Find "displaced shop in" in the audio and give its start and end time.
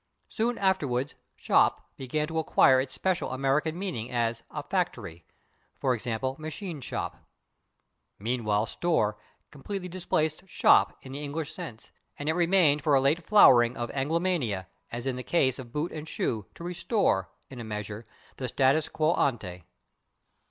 9.87-11.11